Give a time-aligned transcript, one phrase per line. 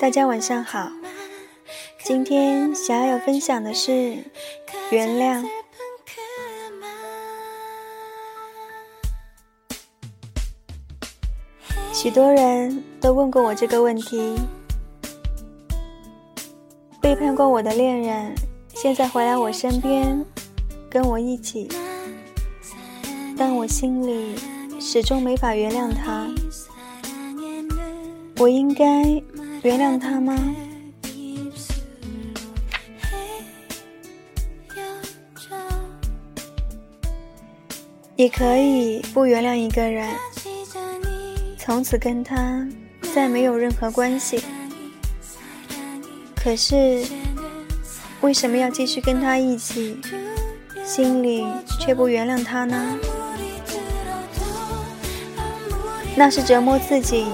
[0.00, 0.90] 大家晚上好，
[2.04, 4.18] 今天想要分享的是
[4.90, 5.44] 原谅。
[11.92, 14.36] 许多人都问过我这个问题：
[17.08, 18.34] 背叛过我的恋人，
[18.74, 20.22] 现在回来我身边，
[20.90, 21.66] 跟我一起，
[23.34, 24.34] 但我心里
[24.78, 26.28] 始终没法原谅他。
[28.36, 29.04] 我应该
[29.62, 30.36] 原谅他吗？
[38.16, 40.06] 你可以不原谅一个人，
[41.56, 42.68] 从此跟他
[43.14, 44.38] 再没有任何关系。
[46.42, 47.04] 可是，
[48.20, 50.00] 为什么要继续跟他一起，
[50.84, 51.46] 心里
[51.80, 52.98] 却不原谅他呢？
[56.16, 57.26] 那是折磨自己。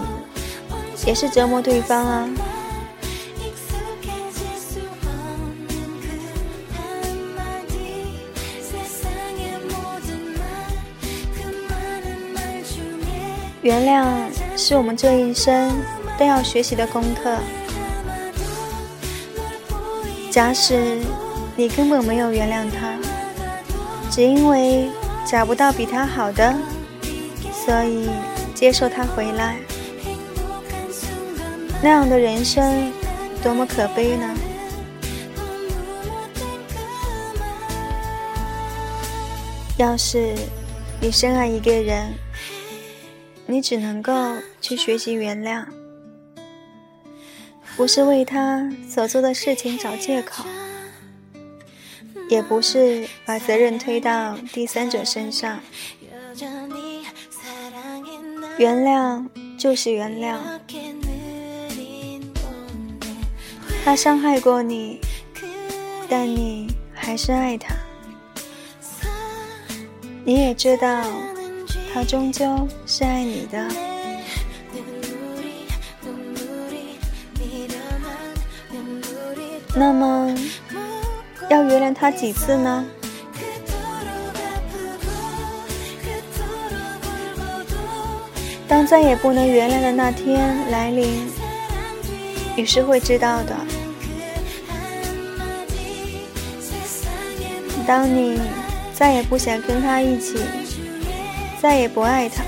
[1.06, 2.26] 也是折磨对方啊！
[13.60, 14.06] 原谅
[14.56, 15.70] 是我们这一生
[16.18, 17.36] 都要学习的功课。
[20.34, 20.98] 假使
[21.54, 22.98] 你根本没有原谅他，
[24.10, 24.90] 只因为
[25.24, 26.52] 找不到比他好的，
[27.64, 28.10] 所以
[28.52, 29.56] 接受他回来。
[31.80, 32.90] 那样的人生
[33.44, 34.34] 多么可悲呢？
[39.76, 40.34] 要是
[41.00, 42.12] 你深爱一个人，
[43.46, 44.12] 你只能够
[44.60, 45.64] 去学习原谅，
[47.76, 50.44] 不是为他所做的事情找借口，
[52.28, 55.60] 也不是把责任推到第三者身上。
[58.58, 59.26] 原谅
[59.58, 60.38] 就是原谅。
[63.84, 65.00] 他伤害过你，
[66.08, 67.74] 但你还是爱他。
[70.24, 71.04] 你也知道，
[71.92, 73.93] 他终究是爱你的。
[79.76, 80.32] 那么，
[81.50, 82.84] 要原谅他几次呢？
[88.66, 91.28] 当再也不能原谅的那天来临，
[92.56, 93.54] 你是会知道的。
[97.86, 98.40] 当你
[98.94, 100.38] 再也不想跟他一起，
[101.60, 102.42] 再也不爱他，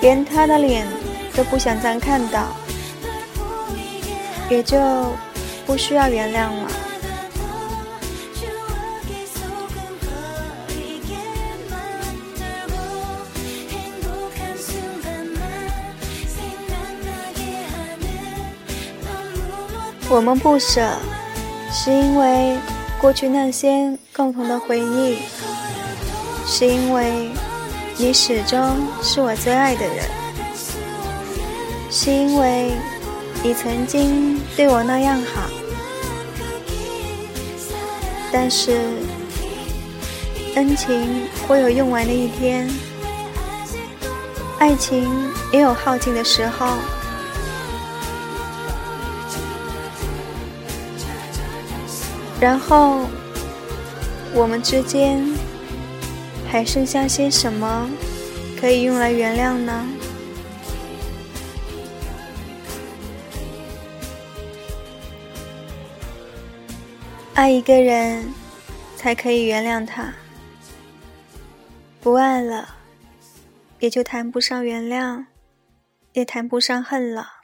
[0.00, 0.86] 连他的脸
[1.34, 2.46] 都不想再看到，
[4.48, 4.78] 也就
[5.70, 6.68] 不需要原谅了。
[20.08, 20.90] 我们不舍，
[21.70, 22.58] 是因为。
[23.00, 25.20] 过去那些共同的回忆，
[26.46, 27.30] 是因为
[27.96, 30.04] 你始终是我最爱的人，
[31.90, 32.72] 是因为
[33.42, 35.49] 你曾经对我那样好。
[38.32, 38.80] 但是，
[40.54, 42.68] 恩情会有用完的一天，
[44.58, 45.10] 爱情
[45.52, 46.76] 也有耗尽的时候。
[52.40, 53.00] 然后，
[54.32, 55.22] 我们之间
[56.50, 57.88] 还剩下些什么
[58.60, 59.86] 可以用来原谅呢？
[67.40, 68.34] 爱一个人，
[68.98, 70.12] 才可以原谅他；
[71.98, 72.76] 不爱了，
[73.78, 75.24] 也就谈不上原谅，
[76.12, 77.36] 也谈不上恨了。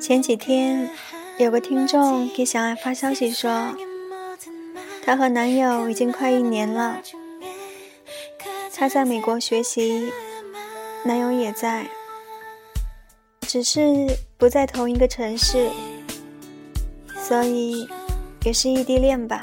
[0.00, 0.88] 前几天，
[1.38, 3.74] 有个听众给小爱发消息说，
[5.06, 7.00] 她和男友已经快一年了。
[8.74, 10.10] 她在美国学习，
[11.04, 11.86] 男友也在，
[13.42, 13.80] 只是
[14.36, 15.70] 不在同一个城市，
[17.16, 17.88] 所以
[18.42, 19.40] 也是异地恋吧。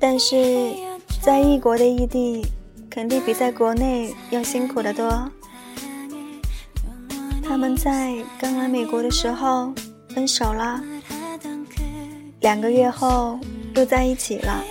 [0.00, 0.74] 但是
[1.22, 2.44] 在异国的异地，
[2.90, 5.30] 肯定比在国内要辛苦的多。
[7.40, 9.72] 他们在刚来美国的时候
[10.08, 10.82] 分手了，
[12.44, 13.40] 两个月后
[13.74, 14.62] 又在一起了。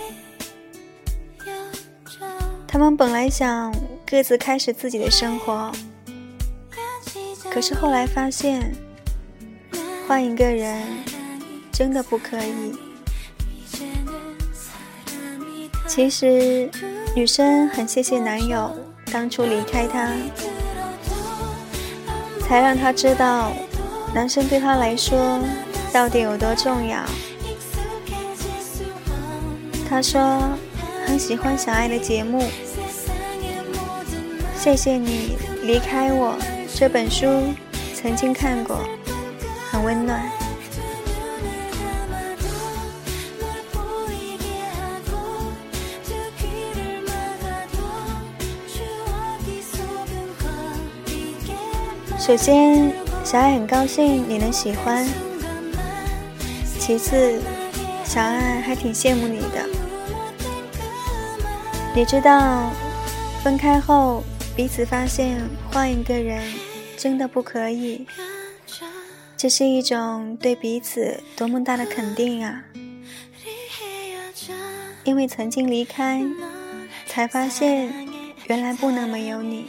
[2.68, 3.74] 他们本来想
[4.06, 5.72] 各自开始自己的生活，
[7.50, 8.72] 可是后来发现，
[10.06, 10.86] 换一个人
[11.72, 12.76] 真的不可以。
[15.88, 16.70] 其实，
[17.16, 18.72] 女生很谢谢男友
[19.10, 20.12] 当初离开她，
[22.46, 23.52] 才让她知道
[24.14, 25.40] 男生对她来说
[25.92, 27.04] 到底有多重要。
[29.94, 30.40] 他说
[31.06, 32.42] 很喜欢小爱的节目。
[34.58, 36.36] 谢谢你离开我。
[36.74, 37.24] 这本书
[37.94, 38.80] 曾经看过，
[39.70, 40.20] 很温暖。
[52.18, 52.92] 首先，
[53.22, 55.06] 小爱很高兴你能喜欢。
[56.80, 57.40] 其次，
[58.04, 59.83] 小爱还挺羡慕你的。
[61.94, 62.70] 你知道，
[63.42, 64.22] 分开后。
[64.56, 65.36] 彼此发现
[65.72, 66.40] 换一个人
[66.96, 68.06] 真的不可以，
[69.36, 72.62] 这是一种对彼此多么大的肯定啊！
[75.02, 76.22] 因为曾经离开，
[77.08, 77.92] 才发现
[78.46, 79.66] 原来不能没有你。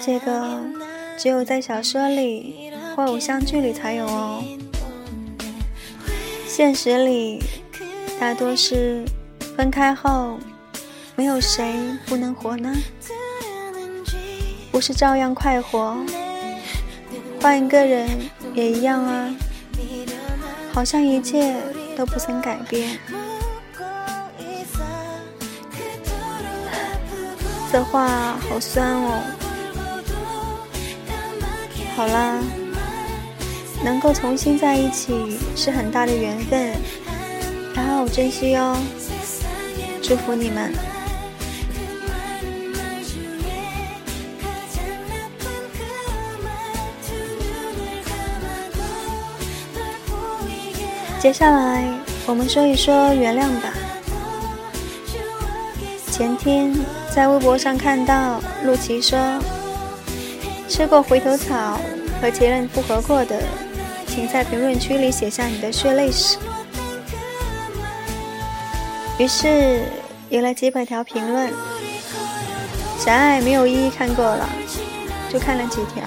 [0.00, 0.58] 这个
[1.18, 4.42] 只有在小说里或偶像剧里才有哦，
[6.46, 7.42] 现实里
[8.18, 9.04] 大多是
[9.58, 10.38] 分开后。
[11.16, 11.74] 没有谁
[12.06, 12.72] 不能活呢，
[14.70, 15.96] 不是照样快活？
[17.42, 18.08] 换一个人
[18.54, 19.34] 也一样啊，
[20.72, 21.56] 好像一切
[21.96, 23.00] 都不曾改变。
[27.72, 29.20] 这话好酸哦。
[31.96, 32.38] 好啦，
[33.84, 36.76] 能够重新在一起是很大的缘分，
[37.74, 38.80] 好好珍惜哦。
[40.08, 40.72] 祝福你们。
[51.20, 51.84] 接下来
[52.26, 53.74] 我们说一说原谅吧。
[56.10, 56.74] 前天
[57.14, 59.18] 在微博上看到陆琪说
[60.70, 61.78] ：“吃过回头草
[62.22, 63.42] 和前任复合过的，
[64.06, 66.38] 请在评论区里写下你的血泪史。”
[69.18, 69.82] 于是
[70.30, 71.50] 有了几百条评论，
[72.98, 74.46] 小爱没有一一看过了，
[75.30, 76.04] 就看了几条，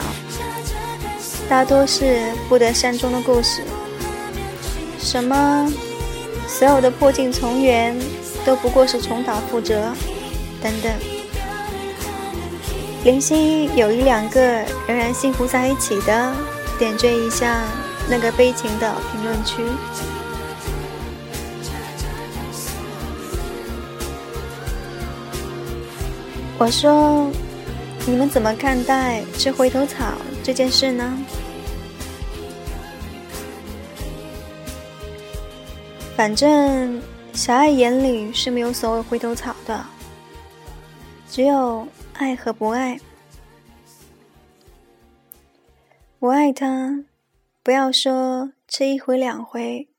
[1.50, 3.64] 大多是不得善终的故事。
[5.00, 5.68] 什么？
[6.48, 7.98] 所有的破镜重圆
[8.46, 9.92] 都不过是重蹈覆辙，
[10.62, 10.92] 等等。
[13.04, 14.42] 零星有一两个
[14.88, 16.32] 仍然幸福在一起的，
[16.78, 17.64] 点缀一下
[18.08, 19.64] 那个悲情的评论区。
[26.62, 27.28] 我说，
[28.06, 31.18] 你们怎么看待吃回头草这件事呢？
[36.16, 37.02] 反正
[37.34, 39.84] 小爱眼里是没有所谓回头草的，
[41.28, 43.00] 只有爱和不爱。
[46.20, 47.04] 我爱他，
[47.64, 49.90] 不要说吃一回两回，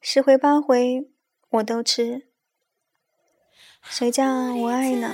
[0.00, 1.08] 十回八回
[1.50, 2.28] 我都吃。
[3.82, 5.12] 谁叫我爱呢？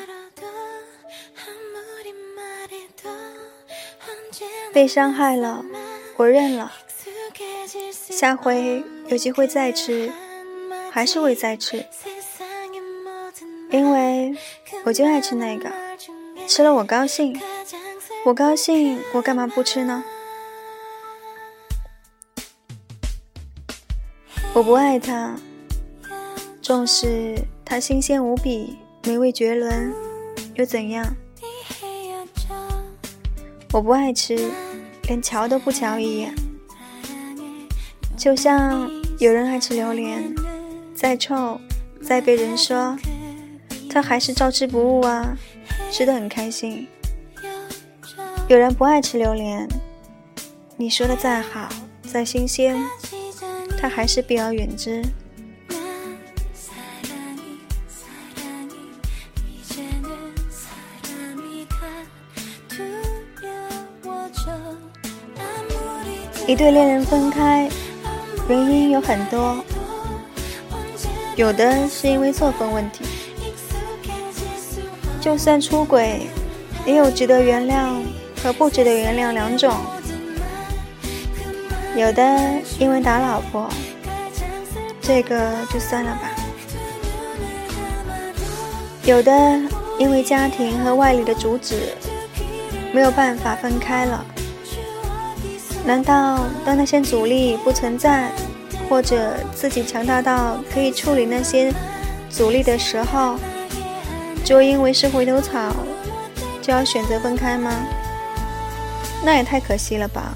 [4.73, 5.65] 被伤害了，
[6.17, 6.73] 我认了。
[7.89, 10.11] 下回有机会再吃。
[10.93, 11.87] 还是会再吃，
[13.71, 14.37] 因为
[14.83, 15.71] 我就爱吃那个，
[16.49, 17.41] 吃了我高兴，
[18.25, 20.03] 我高兴，我干嘛不吃呢？
[24.53, 25.37] 我不爱它，
[26.61, 29.95] 纵使它新鲜无比、美味绝伦，
[30.55, 31.15] 又怎样？
[33.73, 34.51] 我不爱吃，
[35.05, 36.35] 连瞧都不瞧一眼，
[38.17, 40.35] 就像有人爱吃榴莲。
[40.93, 41.59] 再臭，
[42.03, 42.99] 再被人说，
[43.89, 45.37] 他还是照吃不误啊，
[45.91, 46.87] 吃的很开心。
[48.49, 49.67] 有人不爱吃榴莲，
[50.77, 51.69] 你说的再好，
[52.03, 52.77] 再新鲜，
[53.79, 55.03] 他还是避而远之。
[66.47, 67.69] 一对恋人分开，
[68.49, 69.63] 原因有很多。
[71.37, 73.05] 有的是因为作风问题，
[75.21, 76.27] 就算出轨，
[76.85, 78.03] 也有值得原谅
[78.43, 79.73] 和不值得原谅两种。
[81.97, 82.23] 有的
[82.79, 83.69] 因为打老婆，
[85.01, 86.31] 这个就算了吧；
[89.05, 89.33] 有的
[89.99, 91.95] 因为家庭和外力的阻止，
[92.93, 94.25] 没有办法分开了。
[95.91, 98.31] 难道当那些阻力不存在，
[98.89, 101.75] 或者自己强大到可以处理那些
[102.31, 103.37] 阻力的时候，
[104.45, 105.75] 就因为是回头草，
[106.63, 107.73] 就要选择分开吗？
[109.25, 110.33] 那也太可惜了吧！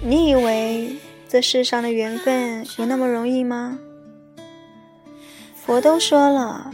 [0.00, 0.94] 你以为
[1.28, 3.76] 这世上的缘分有那么容易吗？
[5.66, 6.70] 佛都说了，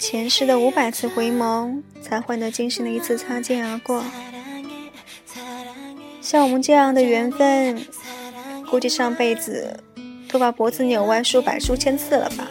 [0.00, 4.02] 前世的五百次回眸，才换得今生的一次擦肩而过。
[6.30, 7.84] 像我们这样的缘分，
[8.70, 9.76] 估计上辈子
[10.28, 12.46] 都把脖子扭弯数百数千次了吧？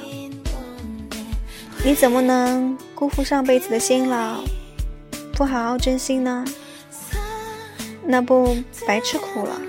[1.86, 4.44] 你怎么能辜负上辈子的辛劳，
[5.32, 6.44] 不好好珍惜呢？
[8.06, 8.54] 那不
[8.86, 9.62] 白吃苦了？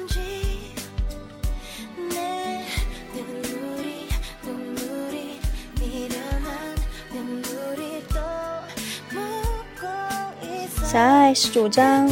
[10.84, 12.10] 小爱是主张。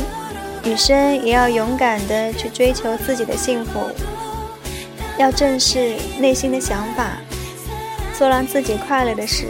[0.68, 3.88] 女生也要勇敢的去追求自己的幸福，
[5.16, 7.12] 要正视内心的想法，
[8.12, 9.46] 做让自己快乐的事，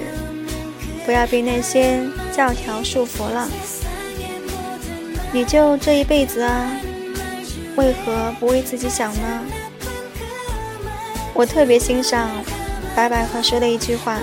[1.05, 1.99] 不要被那些
[2.33, 3.49] 教条束缚了。
[5.33, 6.71] 你就这一辈子啊，
[7.75, 9.43] 为何不为自己想呢？
[11.35, 12.31] 我特别欣赏
[12.95, 14.21] 白百合说的一句话。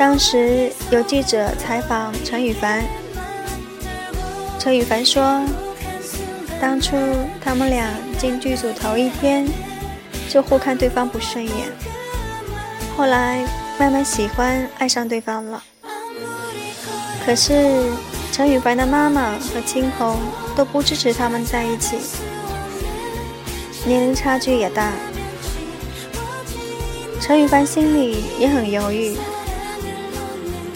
[0.00, 2.82] 当时有记者采访陈羽凡，
[4.58, 5.44] 陈羽凡说
[6.58, 6.96] ：“当初
[7.38, 7.86] 他们俩
[8.18, 9.46] 进剧组头一天，
[10.26, 11.70] 就互看对方不顺眼，
[12.96, 13.44] 后来
[13.78, 15.62] 慢慢喜欢爱上对方了。
[17.26, 17.90] 可是
[18.32, 20.16] 陈羽凡的妈妈和青红
[20.56, 21.98] 都不支持他们在一起，
[23.84, 24.92] 年龄差距也大，
[27.20, 29.14] 陈羽凡心里也很犹豫。”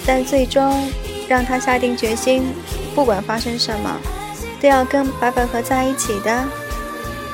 [0.06, 0.90] 但最终
[1.28, 2.44] 让他下定决心，
[2.94, 3.98] 不管发生什么，
[4.60, 6.44] 都要跟白百合在一起的，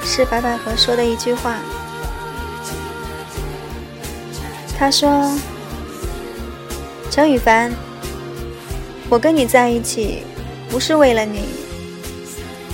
[0.04, 1.56] 是白百合说的一句话。
[4.78, 5.30] 他说
[7.10, 7.72] ：“陈羽凡，
[9.08, 10.22] 我跟你在一起，
[10.70, 11.40] 不是为了你，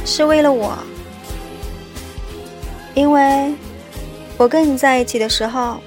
[0.05, 0.79] 是为了我，
[2.95, 3.55] 因为
[4.37, 5.79] 我跟你在一起的时候，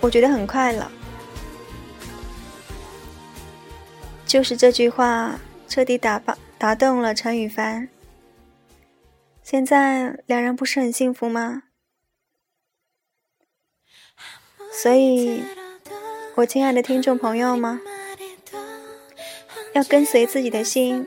[0.00, 0.82] 我觉得很快乐。”
[4.36, 7.88] 就是这句话彻底打爆打动了陈羽凡。
[9.42, 11.62] 现在两人不是很幸福吗？
[14.70, 15.42] 所以，
[16.34, 17.80] 我亲爱的听众朋友们，
[19.72, 21.06] 要跟随自己的心，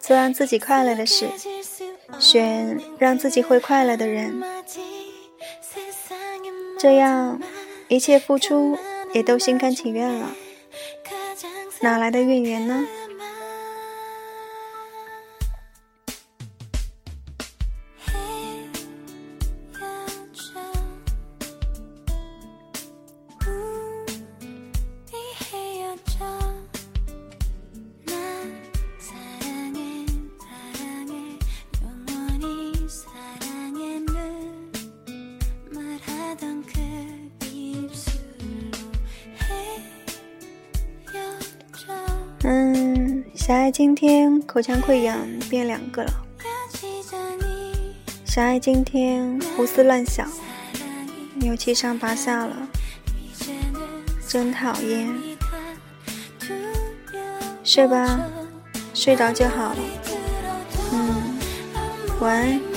[0.00, 1.28] 做让自己快乐的事，
[2.18, 4.42] 选让自己会快乐的人，
[6.76, 7.40] 这样
[7.86, 8.76] 一切付出
[9.12, 10.34] 也都心甘情愿了。
[11.80, 12.97] 哪来的怨言呢？
[43.48, 46.12] 小爱今天口腔溃疡变两个了。
[48.22, 50.28] 小爱今天胡思乱想，
[51.36, 52.54] 牛气上八下了，
[54.28, 55.08] 真讨厌。
[57.64, 58.20] 睡吧，
[58.92, 59.78] 睡着就好了。
[60.92, 61.38] 嗯，
[62.20, 62.67] 晚安。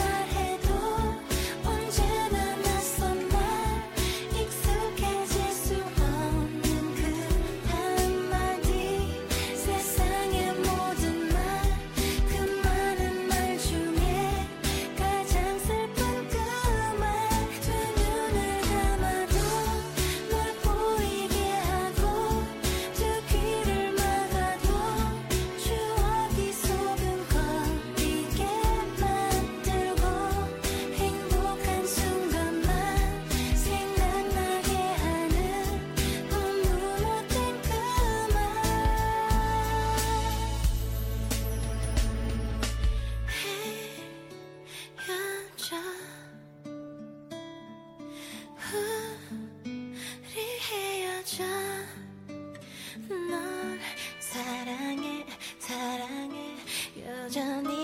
[57.31, 57.80] 着你